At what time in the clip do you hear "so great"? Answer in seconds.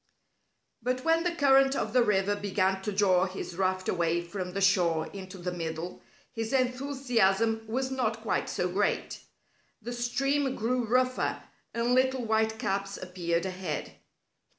8.49-9.19